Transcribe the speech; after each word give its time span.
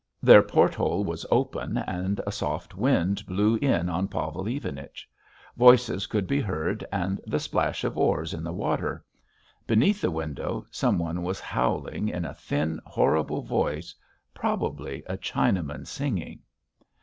Their 0.23 0.41
port 0.41 0.73
hole 0.73 1.03
was 1.03 1.27
open 1.29 1.77
and 1.77 2.19
a 2.25 2.31
soft 2.31 2.75
wind 2.75 3.23
blew 3.27 3.57
in 3.57 3.87
on 3.87 4.07
Pavel 4.07 4.47
Ivanich. 4.47 5.07
Voices 5.55 6.07
could 6.07 6.25
be 6.25 6.41
heard 6.41 6.83
and 6.91 7.21
the 7.27 7.39
splash 7.39 7.83
of 7.83 7.95
oars 7.95 8.33
in 8.33 8.43
the 8.43 8.51
water.... 8.51 9.05
Beneath 9.67 10.01
the 10.01 10.09
window 10.09 10.65
some 10.71 10.97
one 10.97 11.21
was 11.21 11.39
howling 11.39 12.09
in 12.09 12.25
a 12.25 12.33
thin, 12.33 12.79
horrible 12.83 13.43
voice; 13.43 13.93
probably 14.33 15.03
a 15.05 15.19
Chinaman 15.19 15.85
singing. 15.85 16.39